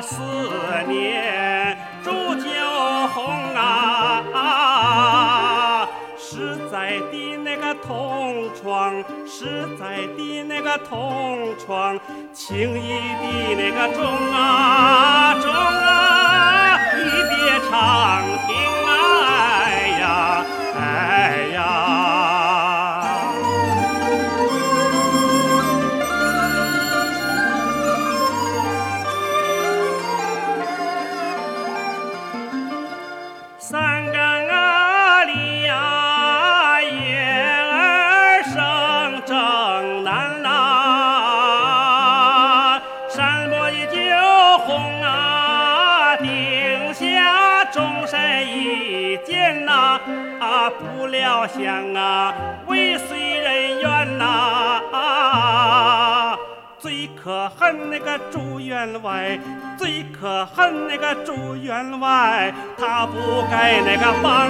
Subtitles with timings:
[0.00, 0.22] 思
[0.88, 2.48] 念煮酒
[3.14, 11.98] 红啊啊实在的那个同窗实在的那个同窗
[12.32, 16.13] 情谊的那个重啊重啊。
[47.74, 49.98] 终身一见呐，
[50.38, 52.32] 啊不料想啊，
[52.68, 54.80] 未遂人愿呐。
[54.92, 56.38] 啊
[56.78, 59.36] 最可恨那个朱员外，
[59.76, 64.48] 最可恨那个朱员外，他不该那个帮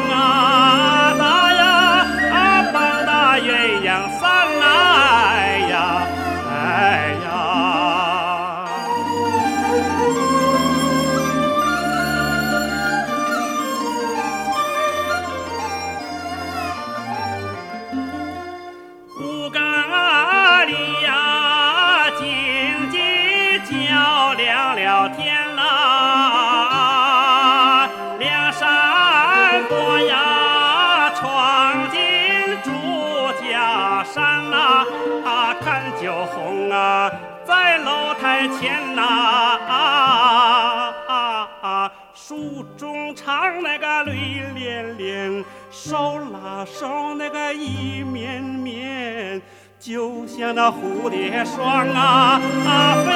[24.45, 25.63] 亮了天啦，
[28.19, 31.99] 梁山伯呀，闯进
[32.63, 32.71] 朱
[33.43, 34.85] 家山呐，
[35.25, 37.11] 啊，看酒红啊，
[37.47, 39.03] 在楼台前呐，
[39.67, 39.73] 啊
[41.09, 44.13] 啊啊，书中唱那个泪
[44.55, 49.41] 涟涟，手拉手那个一绵绵，
[49.81, 53.14] 就像那蝴蝶双啊啊飞